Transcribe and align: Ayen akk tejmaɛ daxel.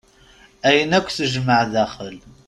Ayen 0.67 0.91
akk 0.97 1.07
tejmaɛ 1.15 1.63
daxel. 1.73 2.17